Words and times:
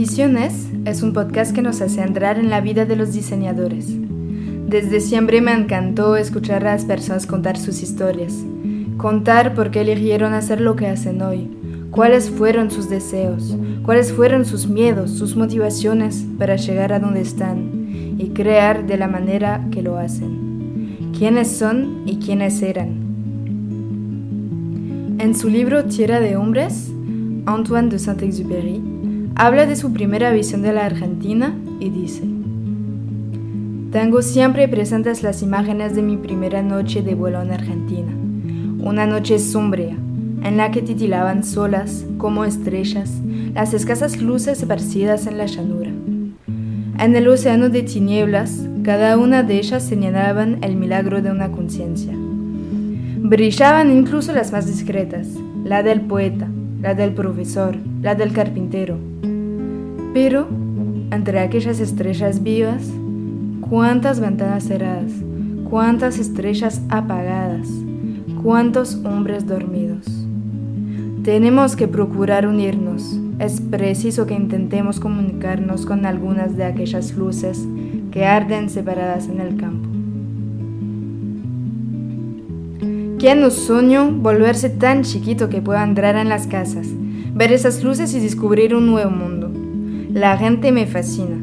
Visiones 0.00 0.70
es 0.86 1.02
un 1.02 1.12
podcast 1.12 1.54
que 1.54 1.60
nos 1.60 1.82
hace 1.82 2.00
entrar 2.00 2.38
en 2.38 2.48
la 2.48 2.62
vida 2.62 2.86
de 2.86 2.96
los 2.96 3.12
diseñadores. 3.12 3.86
Desde 4.66 4.98
siempre 4.98 5.42
me 5.42 5.52
encantó 5.52 6.16
escuchar 6.16 6.66
a 6.66 6.72
las 6.72 6.86
personas 6.86 7.26
contar 7.26 7.58
sus 7.58 7.82
historias, 7.82 8.32
contar 8.96 9.54
por 9.54 9.70
qué 9.70 9.82
eligieron 9.82 10.32
hacer 10.32 10.62
lo 10.62 10.74
que 10.74 10.86
hacen 10.86 11.20
hoy, 11.20 11.50
cuáles 11.90 12.30
fueron 12.30 12.70
sus 12.70 12.88
deseos, 12.88 13.54
cuáles 13.82 14.10
fueron 14.10 14.46
sus 14.46 14.68
miedos, 14.68 15.10
sus 15.10 15.36
motivaciones 15.36 16.24
para 16.38 16.56
llegar 16.56 16.94
a 16.94 16.98
donde 16.98 17.20
están 17.20 18.16
y 18.16 18.30
crear 18.30 18.86
de 18.86 18.96
la 18.96 19.06
manera 19.06 19.66
que 19.70 19.82
lo 19.82 19.98
hacen, 19.98 21.12
quiénes 21.12 21.48
son 21.48 22.04
y 22.06 22.16
quiénes 22.16 22.62
eran. 22.62 22.88
En 25.18 25.34
su 25.34 25.50
libro 25.50 25.84
Tierra 25.84 26.20
de 26.20 26.36
Hombres, 26.36 26.90
Antoine 27.44 27.90
de 27.90 27.98
Saint-Exupéry 27.98 28.89
habla 29.40 29.64
de 29.64 29.74
su 29.74 29.94
primera 29.94 30.30
visión 30.32 30.60
de 30.60 30.74
la 30.74 30.84
Argentina 30.84 31.54
y 31.80 31.88
dice, 31.88 32.24
Tengo 33.90 34.20
siempre 34.20 34.68
presentes 34.68 35.22
las 35.22 35.40
imágenes 35.40 35.94
de 35.94 36.02
mi 36.02 36.18
primera 36.18 36.60
noche 36.60 37.00
de 37.00 37.14
vuelo 37.14 37.40
en 37.40 37.50
Argentina, 37.50 38.12
una 38.80 39.06
noche 39.06 39.38
sombría, 39.38 39.96
en 40.42 40.58
la 40.58 40.70
que 40.70 40.82
titilaban 40.82 41.42
solas, 41.42 42.04
como 42.18 42.44
estrellas, 42.44 43.12
las 43.54 43.72
escasas 43.72 44.20
luces 44.20 44.60
esparcidas 44.60 45.26
en 45.26 45.38
la 45.38 45.46
llanura. 45.46 45.90
En 46.98 47.16
el 47.16 47.26
océano 47.26 47.70
de 47.70 47.82
tinieblas, 47.82 48.68
cada 48.84 49.16
una 49.16 49.42
de 49.42 49.56
ellas 49.56 49.82
señalaban 49.82 50.58
el 50.62 50.76
milagro 50.76 51.22
de 51.22 51.30
una 51.30 51.50
conciencia. 51.50 52.12
Brillaban 52.12 53.90
incluso 53.90 54.34
las 54.34 54.52
más 54.52 54.66
discretas, 54.66 55.28
la 55.64 55.82
del 55.82 56.02
poeta, 56.02 56.46
la 56.82 56.94
del 56.94 57.14
profesor, 57.14 57.78
la 58.02 58.14
del 58.14 58.34
carpintero, 58.34 58.98
pero, 60.12 60.48
entre 61.10 61.38
aquellas 61.38 61.80
estrellas 61.80 62.42
vivas, 62.42 62.90
cuántas 63.68 64.18
ventanas 64.20 64.64
cerradas, 64.64 65.12
cuántas 65.68 66.18
estrellas 66.18 66.82
apagadas, 66.88 67.68
cuántos 68.42 68.96
hombres 69.04 69.46
dormidos. 69.46 70.06
Tenemos 71.22 71.76
que 71.76 71.86
procurar 71.86 72.46
unirnos. 72.46 73.18
Es 73.38 73.60
preciso 73.60 74.26
que 74.26 74.34
intentemos 74.34 74.98
comunicarnos 74.98 75.86
con 75.86 76.06
algunas 76.06 76.56
de 76.56 76.64
aquellas 76.64 77.14
luces 77.14 77.66
que 78.10 78.24
arden 78.24 78.68
separadas 78.70 79.28
en 79.28 79.40
el 79.40 79.56
campo. 79.56 79.88
¿Quién 83.18 83.42
nos 83.42 83.54
soñó 83.54 84.10
volverse 84.10 84.70
tan 84.70 85.02
chiquito 85.02 85.50
que 85.50 85.60
pueda 85.60 85.84
entrar 85.84 86.16
en 86.16 86.30
las 86.30 86.46
casas, 86.46 86.88
ver 87.34 87.52
esas 87.52 87.84
luces 87.84 88.14
y 88.14 88.20
descubrir 88.20 88.74
un 88.74 88.86
nuevo 88.86 89.10
mundo? 89.10 89.49
La 90.12 90.36
gente 90.36 90.72
me 90.72 90.86
fascina 90.86 91.38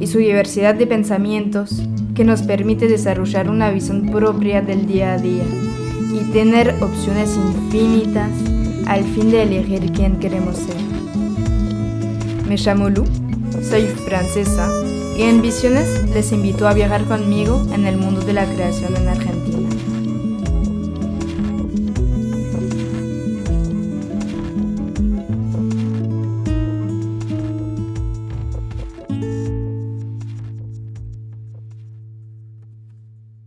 y 0.00 0.06
su 0.06 0.18
diversidad 0.18 0.74
de 0.74 0.86
pensamientos 0.86 1.82
que 2.14 2.24
nos 2.24 2.42
permite 2.42 2.88
desarrollar 2.88 3.50
una 3.50 3.70
visión 3.70 4.10
propia 4.10 4.62
del 4.62 4.86
día 4.86 5.12
a 5.12 5.18
día 5.18 5.44
y 6.14 6.32
tener 6.32 6.74
opciones 6.80 7.36
infinitas 7.36 8.30
al 8.86 9.04
fin 9.04 9.30
de 9.30 9.42
elegir 9.42 9.92
quién 9.92 10.18
queremos 10.18 10.56
ser. 10.56 10.76
Me 12.48 12.56
llamo 12.56 12.88
Lu, 12.88 13.04
soy 13.62 13.82
francesa 13.82 14.66
y 15.18 15.22
en 15.22 15.42
Visiones 15.42 16.08
les 16.14 16.32
invito 16.32 16.66
a 16.66 16.72
viajar 16.72 17.04
conmigo 17.04 17.66
en 17.74 17.86
el 17.86 17.98
mundo 17.98 18.22
de 18.22 18.32
la 18.32 18.46
creación 18.46 18.96
en 18.96 19.08
Argentina. 19.08 19.75
Bye. 29.20 29.65